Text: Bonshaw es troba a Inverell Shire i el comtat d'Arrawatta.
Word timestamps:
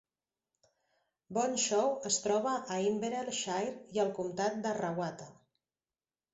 Bonshaw 1.37 1.91
es 2.11 2.17
troba 2.25 2.55
a 2.77 2.79
Inverell 2.87 3.31
Shire 3.43 3.77
i 3.99 4.05
el 4.07 4.13
comtat 4.19 4.61
d'Arrawatta. 4.67 5.33